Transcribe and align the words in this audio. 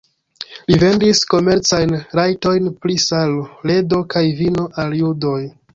Li 0.71 0.77
vendis 0.83 1.21
komercajn 1.33 1.93
rajtojn 2.21 2.73
pri 2.85 2.99
salo, 3.07 3.47
ledo 3.73 4.05
kaj 4.17 4.29
vino 4.43 4.69
al 4.85 5.03
judoj. 5.05 5.41